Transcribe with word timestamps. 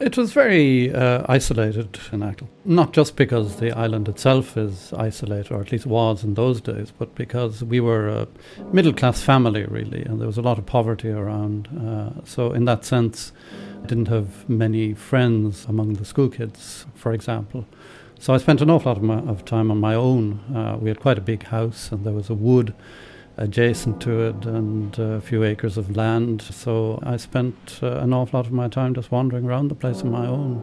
It 0.00 0.16
was 0.16 0.32
very 0.32 0.94
uh, 0.94 1.24
isolated 1.28 1.98
in 2.12 2.22
Achill. 2.22 2.48
Not 2.64 2.92
just 2.92 3.16
because 3.16 3.56
the 3.56 3.76
island 3.76 4.08
itself 4.08 4.56
is 4.56 4.92
isolated, 4.92 5.50
or 5.50 5.60
at 5.60 5.72
least 5.72 5.86
was 5.86 6.22
in 6.22 6.34
those 6.34 6.60
days, 6.60 6.92
but 6.96 7.16
because 7.16 7.64
we 7.64 7.80
were 7.80 8.08
a 8.08 8.28
middle 8.72 8.92
class 8.92 9.22
family, 9.22 9.64
really, 9.64 10.04
and 10.04 10.20
there 10.20 10.28
was 10.28 10.38
a 10.38 10.42
lot 10.42 10.56
of 10.56 10.66
poverty 10.66 11.10
around. 11.10 11.66
Uh, 11.76 12.24
so, 12.24 12.52
in 12.52 12.64
that 12.66 12.84
sense, 12.84 13.32
I 13.82 13.86
didn't 13.86 14.06
have 14.06 14.48
many 14.48 14.94
friends 14.94 15.64
among 15.64 15.94
the 15.94 16.04
school 16.04 16.28
kids, 16.28 16.86
for 16.94 17.12
example. 17.12 17.66
So, 18.20 18.32
I 18.32 18.38
spent 18.38 18.60
an 18.60 18.70
awful 18.70 18.92
lot 18.92 18.98
of, 18.98 19.02
my, 19.02 19.18
of 19.18 19.44
time 19.44 19.68
on 19.68 19.80
my 19.80 19.94
own. 19.94 20.38
Uh, 20.54 20.78
we 20.80 20.90
had 20.90 21.00
quite 21.00 21.18
a 21.18 21.22
big 21.22 21.42
house, 21.42 21.90
and 21.90 22.04
there 22.04 22.12
was 22.12 22.30
a 22.30 22.34
wood 22.34 22.72
adjacent 23.38 24.00
to 24.02 24.20
it 24.20 24.44
and 24.44 24.98
a 24.98 25.20
few 25.20 25.44
acres 25.44 25.78
of 25.78 25.96
land. 25.96 26.42
So 26.42 26.98
I 27.02 27.16
spent 27.16 27.80
uh, 27.82 27.98
an 27.98 28.12
awful 28.12 28.38
lot 28.38 28.46
of 28.46 28.52
my 28.52 28.68
time 28.68 28.94
just 28.94 29.10
wandering 29.10 29.46
around 29.46 29.68
the 29.68 29.74
place 29.74 30.02
on 30.02 30.10
my 30.10 30.26
own. 30.26 30.62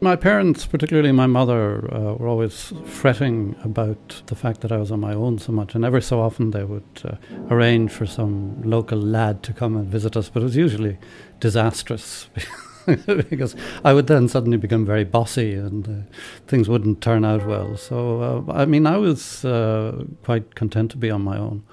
My 0.00 0.16
parents, 0.16 0.66
particularly 0.66 1.12
my 1.12 1.28
mother, 1.28 1.88
uh, 1.94 2.14
were 2.14 2.26
always 2.26 2.72
fretting 2.84 3.54
about 3.62 4.22
the 4.26 4.34
fact 4.34 4.62
that 4.62 4.72
I 4.72 4.78
was 4.78 4.90
on 4.90 4.98
my 4.98 5.14
own 5.14 5.38
so 5.38 5.52
much, 5.52 5.76
and 5.76 5.84
every 5.84 6.02
so 6.02 6.20
often 6.20 6.50
they 6.50 6.64
would 6.64 7.02
uh, 7.04 7.14
arrange 7.50 7.92
for 7.92 8.04
some 8.04 8.60
local 8.62 8.98
lad 8.98 9.44
to 9.44 9.52
come 9.52 9.76
and 9.76 9.86
visit 9.86 10.16
us, 10.16 10.28
but 10.28 10.40
it 10.40 10.46
was 10.46 10.56
usually 10.56 10.98
disastrous. 11.38 12.28
because 13.06 13.54
I 13.84 13.92
would 13.92 14.06
then 14.06 14.28
suddenly 14.28 14.56
become 14.56 14.84
very 14.84 15.04
bossy 15.04 15.54
and 15.54 15.88
uh, 15.88 16.14
things 16.46 16.68
wouldn't 16.68 17.00
turn 17.00 17.24
out 17.24 17.46
well. 17.46 17.76
So, 17.76 18.44
uh, 18.48 18.52
I 18.52 18.64
mean, 18.64 18.86
I 18.86 18.96
was 18.96 19.44
uh, 19.44 20.04
quite 20.22 20.54
content 20.54 20.90
to 20.92 20.96
be 20.96 21.10
on 21.10 21.22
my 21.22 21.38
own. 21.38 21.64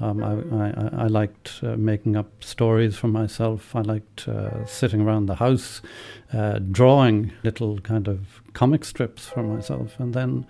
Um, 0.00 0.24
I, 0.24 1.00
I, 1.00 1.04
I, 1.04 1.06
liked 1.06 1.60
uh, 1.62 1.76
making 1.76 2.16
up 2.16 2.42
stories 2.42 2.96
for 2.96 3.06
myself. 3.06 3.76
I 3.76 3.82
liked 3.82 4.26
uh, 4.26 4.66
sitting 4.66 5.00
around 5.00 5.26
the 5.26 5.36
house, 5.36 5.82
uh, 6.32 6.58
drawing 6.58 7.32
little 7.44 7.78
kind 7.78 8.08
of 8.08 8.42
comic 8.54 8.84
strips 8.84 9.28
for 9.28 9.44
myself. 9.44 10.00
And 10.00 10.12
then 10.12 10.46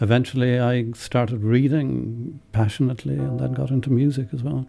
eventually 0.00 0.58
I 0.58 0.92
started 0.92 1.42
reading 1.42 2.40
passionately 2.52 3.16
and 3.16 3.38
then 3.38 3.52
got 3.52 3.70
into 3.70 3.92
music 3.92 4.28
as 4.32 4.42
well. 4.42 4.66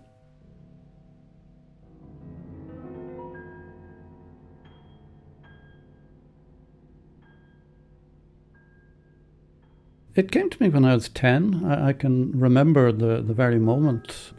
It 10.17 10.31
came 10.31 10.49
to 10.49 10.63
me 10.63 10.69
when 10.69 10.83
I 10.83 10.95
was 10.95 11.09
10. 11.09 11.63
I, 11.63 11.89
I 11.89 11.93
can 11.93 12.31
remember 12.37 12.91
the, 12.91 13.21
the 13.21 13.35
very 13.35 13.59
moment 13.59 14.33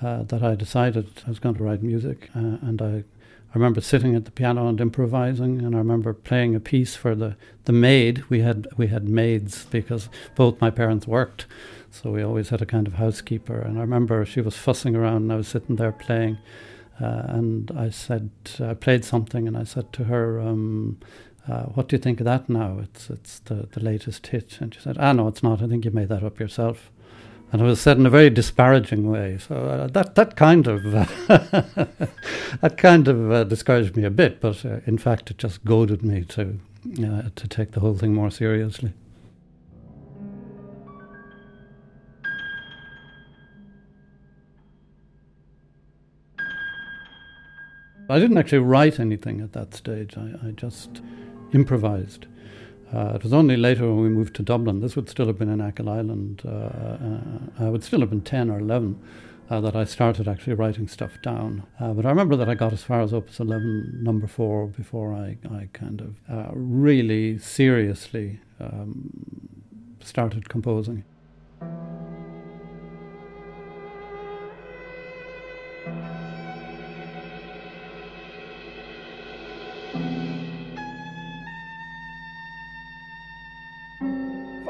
uh, 0.00 0.22
that 0.22 0.42
I 0.42 0.54
decided 0.54 1.22
I 1.26 1.28
was 1.28 1.38
going 1.38 1.54
to 1.56 1.62
write 1.62 1.82
music. 1.82 2.30
Uh, 2.34 2.56
and 2.62 2.80
I, 2.80 2.86
I 2.86 3.52
remember 3.52 3.82
sitting 3.82 4.14
at 4.14 4.24
the 4.24 4.30
piano 4.30 4.68
and 4.68 4.80
improvising, 4.80 5.60
and 5.60 5.74
I 5.74 5.78
remember 5.78 6.14
playing 6.14 6.54
a 6.54 6.60
piece 6.60 6.96
for 6.96 7.14
the, 7.14 7.36
the 7.66 7.74
maid. 7.74 8.24
We 8.30 8.40
had, 8.40 8.66
we 8.78 8.86
had 8.86 9.06
maids 9.06 9.66
because 9.66 10.08
both 10.34 10.62
my 10.62 10.70
parents 10.70 11.06
worked. 11.06 11.44
So 11.90 12.10
we 12.10 12.22
always 12.22 12.48
had 12.48 12.62
a 12.62 12.66
kind 12.66 12.86
of 12.86 12.94
housekeeper. 12.94 13.60
And 13.60 13.76
I 13.76 13.82
remember 13.82 14.24
she 14.24 14.40
was 14.40 14.56
fussing 14.56 14.96
around, 14.96 15.24
and 15.24 15.32
I 15.34 15.36
was 15.36 15.48
sitting 15.48 15.76
there 15.76 15.92
playing. 15.92 16.38
Uh, 16.98 17.24
and 17.26 17.70
I 17.76 17.90
said, 17.90 18.30
I 18.60 18.72
played 18.72 19.04
something, 19.04 19.46
and 19.46 19.58
I 19.58 19.64
said 19.64 19.92
to 19.92 20.04
her, 20.04 20.40
um, 20.40 20.98
uh, 21.48 21.64
what 21.64 21.88
do 21.88 21.96
you 21.96 22.02
think 22.02 22.20
of 22.20 22.24
that 22.26 22.48
now? 22.48 22.78
It's 22.80 23.10
it's 23.10 23.40
the, 23.40 23.68
the 23.72 23.80
latest 23.80 24.26
hit. 24.28 24.58
And 24.60 24.72
she 24.72 24.80
said, 24.80 24.96
ah, 25.00 25.12
no, 25.12 25.28
it's 25.28 25.42
not. 25.42 25.60
I 25.60 25.66
think 25.66 25.84
you 25.84 25.90
made 25.90 26.08
that 26.08 26.22
up 26.22 26.38
yourself. 26.38 26.90
And 27.50 27.60
it 27.60 27.64
was 27.64 27.80
said 27.80 27.98
in 27.98 28.06
a 28.06 28.10
very 28.10 28.30
disparaging 28.30 29.10
way. 29.10 29.38
So 29.38 29.56
uh, 29.56 29.86
that 29.88 30.14
that 30.14 30.36
kind 30.36 30.66
of 30.66 30.86
uh, 30.94 31.04
that 32.60 32.76
kind 32.78 33.08
of 33.08 33.30
uh, 33.30 33.44
discouraged 33.44 33.96
me 33.96 34.04
a 34.04 34.10
bit, 34.10 34.40
but 34.40 34.64
uh, 34.64 34.80
in 34.86 34.98
fact, 34.98 35.30
it 35.30 35.38
just 35.38 35.64
goaded 35.64 36.02
me 36.02 36.24
to 36.24 36.58
to 36.94 37.48
take 37.48 37.72
the 37.72 37.80
whole 37.80 37.96
thing 37.96 38.14
more 38.14 38.30
seriously. 38.30 38.92
I 48.08 48.18
didn't 48.18 48.36
actually 48.36 48.58
write 48.58 49.00
anything 49.00 49.40
at 49.40 49.52
that 49.52 49.74
stage. 49.74 50.16
I, 50.16 50.34
I 50.46 50.50
just 50.50 51.00
improvised. 51.52 52.26
Uh, 52.92 53.12
it 53.14 53.22
was 53.22 53.32
only 53.32 53.56
later 53.56 53.86
when 53.86 54.02
we 54.02 54.08
moved 54.08 54.34
to 54.36 54.42
Dublin, 54.42 54.80
this 54.80 54.96
would 54.96 55.08
still 55.08 55.26
have 55.26 55.38
been 55.38 55.48
in 55.48 55.60
Achill 55.60 55.88
Island, 55.88 56.42
uh, 56.44 56.50
uh, 56.50 57.20
I 57.58 57.70
would 57.70 57.82
still 57.82 58.00
have 58.00 58.10
been 58.10 58.20
10 58.20 58.50
or 58.50 58.58
11, 58.58 59.00
uh, 59.48 59.60
that 59.60 59.74
I 59.74 59.84
started 59.84 60.28
actually 60.28 60.54
writing 60.54 60.88
stuff 60.88 61.20
down. 61.22 61.64
Uh, 61.80 61.92
but 61.92 62.04
I 62.04 62.10
remember 62.10 62.36
that 62.36 62.48
I 62.48 62.54
got 62.54 62.72
as 62.72 62.82
far 62.82 63.00
as 63.00 63.14
Opus 63.14 63.40
11, 63.40 64.02
number 64.02 64.26
four, 64.26 64.66
before 64.66 65.14
I, 65.14 65.36
I 65.50 65.68
kind 65.72 66.00
of 66.00 66.16
uh, 66.30 66.50
really 66.54 67.38
seriously 67.38 68.40
um, 68.60 69.10
started 70.00 70.48
composing. 70.48 71.04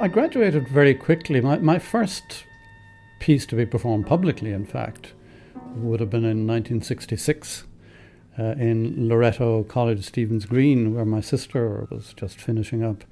I 0.02 0.08
graduated 0.08 0.66
very 0.66 0.96
quickly. 0.96 1.40
My, 1.40 1.58
my 1.58 1.78
first 1.78 2.42
piece 3.20 3.46
to 3.46 3.54
be 3.54 3.64
performed 3.64 4.04
publicly, 4.04 4.50
in 4.50 4.66
fact, 4.66 5.12
would 5.76 6.00
have 6.00 6.10
been 6.10 6.24
in 6.24 6.44
1966 6.44 7.62
uh, 8.36 8.42
in 8.58 9.08
Loreto 9.08 9.62
College, 9.62 10.04
Stephen's 10.04 10.44
Green, 10.44 10.92
where 10.92 11.04
my 11.04 11.20
sister 11.20 11.86
was 11.88 12.14
just 12.16 12.41
finishing 12.41 12.82
up. 12.82 13.04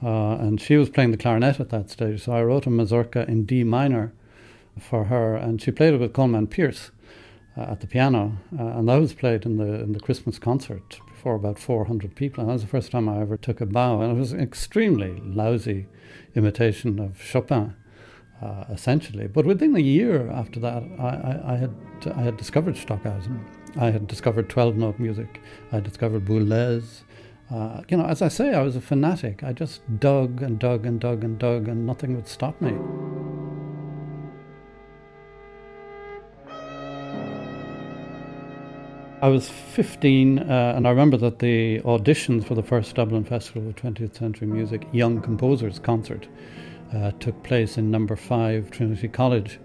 Uh, 0.00 0.36
and 0.36 0.60
she 0.60 0.76
was 0.76 0.88
playing 0.88 1.10
the 1.10 1.16
clarinet 1.16 1.58
at 1.58 1.70
that 1.70 1.90
stage. 1.90 2.22
So 2.22 2.32
I 2.32 2.44
wrote 2.44 2.64
a 2.64 2.70
mazurka 2.70 3.26
in 3.26 3.44
D 3.44 3.64
minor 3.64 4.12
for 4.78 5.06
her, 5.06 5.34
and 5.34 5.60
she 5.60 5.72
played 5.72 5.94
it 5.94 5.98
with 5.98 6.12
Colman 6.12 6.46
Pearce 6.46 6.92
uh, 6.92 6.99
at 7.56 7.80
the 7.80 7.86
piano. 7.86 8.38
Uh, 8.58 8.78
and 8.78 8.88
that 8.88 9.00
was 9.00 9.12
played 9.12 9.44
in 9.44 9.56
the, 9.56 9.82
in 9.82 9.92
the 9.92 10.00
Christmas 10.00 10.38
concert 10.38 11.00
for 11.20 11.34
about 11.34 11.58
400 11.58 12.14
people. 12.14 12.40
And 12.40 12.48
that 12.48 12.54
was 12.54 12.62
the 12.62 12.68
first 12.68 12.92
time 12.92 13.08
I 13.08 13.20
ever 13.20 13.36
took 13.36 13.60
a 13.60 13.66
bow. 13.66 14.00
And 14.00 14.16
it 14.16 14.18
was 14.18 14.32
an 14.32 14.40
extremely 14.40 15.20
lousy 15.24 15.86
imitation 16.34 16.98
of 16.98 17.20
Chopin, 17.22 17.74
uh, 18.42 18.64
essentially. 18.70 19.26
But 19.26 19.46
within 19.46 19.74
a 19.76 19.80
year 19.80 20.30
after 20.30 20.60
that, 20.60 20.82
I, 20.98 21.02
I, 21.02 21.54
I 21.54 21.56
had 21.56 21.74
I 22.16 22.22
had 22.22 22.36
discovered 22.36 22.76
Stockhausen. 22.76 23.44
I 23.76 23.90
had 23.90 24.06
discovered 24.06 24.48
12 24.48 24.76
note 24.76 24.98
music. 24.98 25.40
I 25.70 25.80
discovered 25.80 26.24
Boulez. 26.24 27.02
Uh, 27.50 27.82
you 27.88 27.96
know, 27.96 28.06
as 28.06 28.22
I 28.22 28.28
say, 28.28 28.54
I 28.54 28.62
was 28.62 28.76
a 28.76 28.80
fanatic. 28.80 29.42
I 29.42 29.52
just 29.52 29.82
dug 29.98 30.40
and 30.40 30.58
dug 30.58 30.86
and 30.86 31.00
dug 31.00 31.24
and 31.24 31.38
dug, 31.38 31.68
and 31.68 31.84
nothing 31.84 32.14
would 32.14 32.28
stop 32.28 32.60
me. 32.60 32.72
I 39.22 39.28
was 39.28 39.50
15, 39.50 40.38
uh, 40.38 40.72
and 40.74 40.86
I 40.86 40.90
remember 40.90 41.18
that 41.18 41.40
the 41.40 41.80
auditions 41.80 42.46
for 42.46 42.54
the 42.54 42.62
first 42.62 42.94
Dublin 42.94 43.22
Festival 43.22 43.68
of 43.68 43.76
20th 43.76 44.16
Century 44.16 44.48
Music 44.48 44.86
Young 44.92 45.20
Composers 45.20 45.78
Concert 45.78 46.26
uh, 46.94 47.10
took 47.20 47.42
place 47.42 47.76
in 47.76 47.90
number 47.90 48.16
5 48.16 48.70
Trinity 48.70 49.08
College 49.08 49.60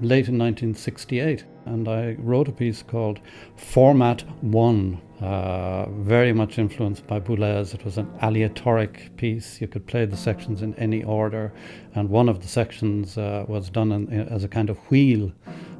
late 0.00 0.26
in 0.26 0.36
1968. 0.36 1.44
And 1.64 1.88
I 1.88 2.16
wrote 2.18 2.48
a 2.48 2.52
piece 2.52 2.82
called 2.82 3.20
Format 3.54 4.22
1, 4.42 5.00
uh, 5.20 5.86
very 5.90 6.32
much 6.32 6.58
influenced 6.58 7.06
by 7.06 7.20
Boulez. 7.20 7.74
It 7.74 7.84
was 7.84 7.98
an 7.98 8.10
aleatoric 8.20 9.16
piece. 9.16 9.60
You 9.60 9.68
could 9.68 9.86
play 9.86 10.06
the 10.06 10.16
sections 10.16 10.60
in 10.60 10.74
any 10.74 11.04
order, 11.04 11.52
and 11.94 12.10
one 12.10 12.28
of 12.28 12.40
the 12.40 12.48
sections 12.48 13.16
uh, 13.16 13.44
was 13.46 13.70
done 13.70 13.92
in, 13.92 14.12
in, 14.12 14.28
as 14.28 14.42
a 14.42 14.48
kind 14.48 14.68
of 14.68 14.78
wheel 14.90 15.30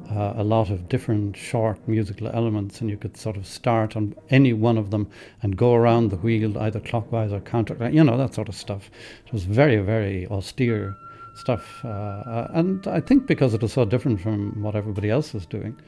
uh, 0.09 0.33
a 0.37 0.43
lot 0.43 0.69
of 0.69 0.89
different 0.89 1.37
short 1.37 1.79
musical 1.87 2.27
elements, 2.27 2.81
and 2.81 2.89
you 2.89 2.97
could 2.97 3.15
sort 3.17 3.37
of 3.37 3.45
start 3.45 3.95
on 3.95 4.15
any 4.29 4.53
one 4.53 4.77
of 4.77 4.91
them 4.91 5.07
and 5.41 5.55
go 5.55 5.73
around 5.75 6.09
the 6.09 6.17
wheel 6.17 6.57
either 6.57 6.79
clockwise 6.79 7.31
or 7.31 7.39
counter, 7.39 7.89
you 7.89 8.03
know, 8.03 8.17
that 8.17 8.33
sort 8.33 8.49
of 8.49 8.55
stuff. 8.55 8.89
It 9.25 9.33
was 9.33 9.43
very, 9.43 9.77
very 9.77 10.27
austere 10.27 10.95
stuff. 11.35 11.83
Uh, 11.83 11.87
uh, 11.87 12.51
and 12.53 12.87
I 12.87 12.99
think 12.99 13.27
because 13.27 13.53
it 13.53 13.61
was 13.61 13.73
so 13.73 13.85
different 13.85 14.21
from 14.21 14.61
what 14.61 14.75
everybody 14.75 15.09
else 15.09 15.33
was 15.33 15.45
doing, 15.45 15.79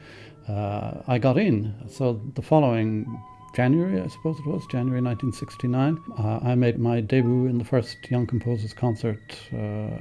uh, 0.48 1.02
I 1.06 1.18
got 1.18 1.36
in. 1.38 1.74
So 1.88 2.20
the 2.34 2.42
following 2.42 3.06
January, 3.54 4.00
I 4.00 4.06
suppose 4.06 4.38
it 4.38 4.46
was, 4.46 4.64
January 4.70 5.02
1969, 5.02 5.98
uh, 6.18 6.40
I 6.42 6.54
made 6.54 6.78
my 6.78 7.00
debut 7.00 7.46
in 7.46 7.58
the 7.58 7.64
first 7.64 7.98
Young 8.10 8.26
Composers 8.26 8.72
Concert 8.72 9.20
uh, 9.52 9.56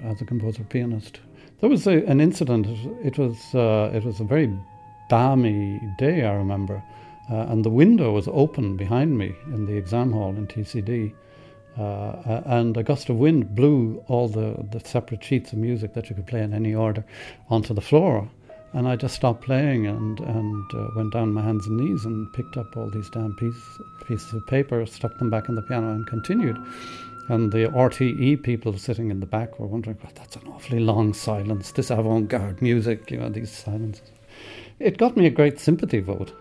as 0.09 0.21
a 0.21 0.25
composer 0.25 0.63
pianist. 0.63 1.19
There 1.61 1.69
was 1.69 1.85
a, 1.85 2.03
an 2.07 2.19
incident. 2.19 2.65
It 3.03 3.19
was 3.19 3.53
uh, 3.53 3.91
it 3.93 4.03
was 4.03 4.19
a 4.19 4.23
very 4.23 4.51
balmy 5.09 5.79
day, 5.99 6.25
I 6.25 6.33
remember, 6.33 6.83
uh, 7.29 7.45
and 7.49 7.63
the 7.63 7.69
window 7.69 8.13
was 8.13 8.27
open 8.27 8.77
behind 8.77 9.15
me 9.17 9.35
in 9.53 9.67
the 9.67 9.77
exam 9.77 10.11
hall 10.11 10.35
in 10.35 10.47
TCD, 10.47 11.13
uh, 11.77 12.41
and 12.45 12.75
a 12.77 12.83
gust 12.83 13.09
of 13.09 13.17
wind 13.17 13.55
blew 13.55 14.03
all 14.07 14.27
the, 14.27 14.55
the 14.71 14.79
separate 14.79 15.23
sheets 15.23 15.53
of 15.53 15.59
music 15.59 15.93
that 15.93 16.09
you 16.09 16.15
could 16.15 16.25
play 16.25 16.41
in 16.41 16.51
any 16.53 16.73
order 16.73 17.05
onto 17.49 17.75
the 17.75 17.81
floor. 17.81 18.27
And 18.73 18.87
I 18.87 18.95
just 18.95 19.15
stopped 19.15 19.43
playing 19.43 19.85
and, 19.85 20.19
and 20.21 20.71
uh, 20.73 20.87
went 20.95 21.11
down 21.11 21.33
my 21.33 21.41
hands 21.41 21.67
and 21.67 21.77
knees 21.77 22.05
and 22.05 22.31
picked 22.31 22.55
up 22.55 22.77
all 22.77 22.89
these 22.89 23.09
damn 23.09 23.35
pieces 23.35 24.33
of 24.33 24.47
paper, 24.47 24.85
stuck 24.85 25.17
them 25.19 25.29
back 25.29 25.49
in 25.49 25.55
the 25.55 25.61
piano, 25.61 25.91
and 25.91 26.07
continued. 26.07 26.57
And 27.29 27.51
the 27.51 27.67
RTE 27.69 28.43
people 28.43 28.77
sitting 28.77 29.11
in 29.11 29.19
the 29.19 29.25
back 29.25 29.59
were 29.59 29.67
wondering, 29.67 29.97
well, 30.03 30.11
that's 30.15 30.35
an 30.35 30.47
awfully 30.47 30.79
long 30.79 31.13
silence, 31.13 31.71
this 31.71 31.89
avant 31.89 32.29
garde 32.29 32.61
music, 32.61 33.09
you 33.11 33.17
know, 33.17 33.29
these 33.29 33.51
silences. 33.51 34.11
It 34.79 34.97
got 34.97 35.15
me 35.15 35.27
a 35.27 35.29
great 35.29 35.59
sympathy 35.59 35.99
vote. 35.99 36.33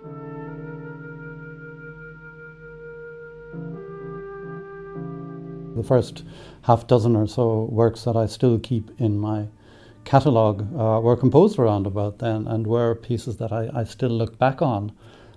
The 5.77 5.85
first 5.85 6.25
half 6.63 6.87
dozen 6.87 7.17
or 7.17 7.27
so 7.27 7.69
works 7.71 8.05
that 8.05 8.17
I 8.17 8.27
still 8.27 8.59
keep 8.59 8.91
in 8.99 9.19
my 9.19 9.47
catalogue 10.05 10.67
uh, 10.75 11.01
were 11.01 11.17
composed 11.17 11.59
around 11.59 11.87
about 11.87 12.19
then 12.19 12.47
and 12.47 12.67
were 12.67 12.95
pieces 12.95 13.37
that 13.37 13.53
I, 13.53 13.71
I 13.73 13.85
still 13.85 14.11
look 14.11 14.39
back 14.39 14.63
on 14.63 14.93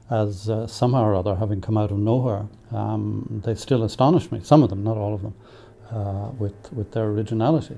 as 0.10 0.50
uh, 0.50 0.68
somehow 0.68 1.04
or 1.04 1.16
other 1.16 1.36
having 1.36 1.62
come 1.62 1.78
out 1.78 1.92
of 1.92 1.98
nowhere. 1.98 2.48
Um, 2.72 3.42
they 3.46 3.56
still 3.56 3.84
astonish 3.84 4.32
me, 4.32 4.42
some 4.44 4.64
of 4.64 4.70
them, 4.70 4.84
not 4.84 4.98
all 4.98 5.14
of 5.14 5.22
them, 5.22 5.36
uh, 5.92 6.30
with, 6.38 6.72
with 6.74 6.92
their 6.92 7.06
originality. 7.06 7.78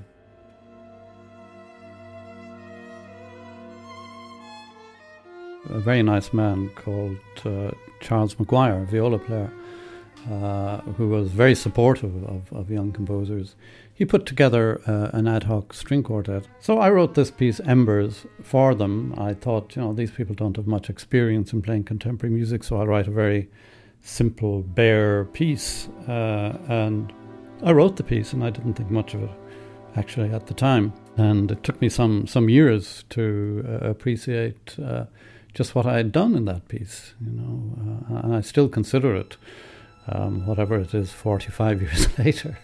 A 5.69 5.79
very 5.79 6.03
nice 6.03 6.31
man 6.31 6.69
called 6.75 7.17
uh, 7.43 7.71
Charles 7.99 8.35
McGuire, 8.35 8.85
viola 8.85 9.17
player, 9.17 9.51
uh, 10.31 10.81
who 10.97 11.09
was 11.09 11.29
very 11.29 11.55
supportive 11.55 12.23
of, 12.23 12.51
of 12.51 12.69
young 12.69 12.91
composers 12.91 13.55
he 13.95 14.03
put 14.03 14.25
together 14.25 14.81
uh, 14.85 15.09
an 15.17 15.25
ad 15.25 15.43
hoc 15.43 15.73
string 15.73 16.03
quartet. 16.03 16.45
So 16.59 16.79
I 16.79 16.89
wrote 16.89 17.15
this 17.15 17.31
piece, 17.31 17.61
Embers, 17.61 18.25
for 18.43 18.75
them. 18.75 19.15
I 19.17 19.33
thought, 19.33 19.73
you 19.75 19.81
know, 19.81 19.93
these 19.93 20.11
people 20.11 20.35
don't 20.35 20.57
have 20.57 20.67
much 20.67 20.89
experience 20.89 21.53
in 21.53 21.61
playing 21.61 21.85
contemporary 21.85 22.35
music, 22.35 22.65
so 22.65 22.77
I'll 22.77 22.87
write 22.87 23.07
a 23.07 23.11
very 23.11 23.49
simple, 24.01 24.63
bare 24.63 25.23
piece. 25.23 25.87
Uh, 26.09 26.57
and 26.67 27.13
I 27.63 27.71
wrote 27.71 27.95
the 27.95 28.03
piece, 28.03 28.33
and 28.33 28.43
I 28.43 28.49
didn't 28.49 28.73
think 28.73 28.91
much 28.91 29.13
of 29.13 29.23
it 29.23 29.31
actually 29.95 30.29
at 30.31 30.47
the 30.47 30.53
time. 30.53 30.91
And 31.15 31.49
it 31.49 31.63
took 31.63 31.79
me 31.79 31.87
some 31.87 32.27
some 32.27 32.49
years 32.49 33.05
to 33.11 33.65
uh, 33.65 33.89
appreciate 33.89 34.75
uh, 34.77 35.05
just 35.53 35.73
what 35.73 35.85
I 35.85 35.95
had 35.95 36.11
done 36.11 36.35
in 36.35 36.43
that 36.45 36.67
piece, 36.67 37.13
you 37.25 37.31
know, 37.31 38.21
and 38.23 38.35
I 38.35 38.41
still 38.41 38.67
consider 38.67 39.15
it. 39.15 39.37
Um, 40.07 40.45
whatever 40.45 40.79
it 40.79 40.93
is, 40.93 41.11
45 41.11 41.81
years 41.85 42.19
later, 42.19 42.57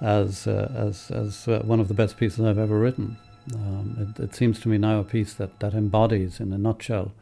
as 0.00 0.46
uh, 0.46 0.70
as 0.74 1.10
as 1.10 1.48
uh, 1.48 1.62
one 1.64 1.80
of 1.80 1.88
the 1.88 1.94
best 1.94 2.16
pieces 2.16 2.44
I've 2.44 2.58
ever 2.58 2.78
written. 2.78 3.16
Um, 3.54 4.14
it, 4.16 4.22
it, 4.22 4.34
seems 4.34 4.60
to 4.60 4.68
me 4.68 4.78
now 4.78 5.00
a 5.00 5.04
piece 5.04 5.34
that, 5.34 5.58
that 5.58 5.74
embodies, 5.74 6.38
in 6.38 6.52
a 6.52 6.58
nutshell, 6.58 7.12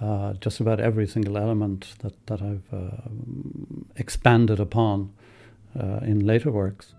uh, 0.00 0.32
just 0.34 0.60
about 0.60 0.80
every 0.80 1.06
single 1.06 1.36
element 1.36 1.94
that 1.98 2.14
that 2.26 2.40
I've 2.40 2.72
uh, 2.72 3.08
expanded 3.96 4.60
upon 4.60 5.12
uh, 5.78 6.00
in 6.02 6.26
later 6.26 6.50
works. 6.50 6.94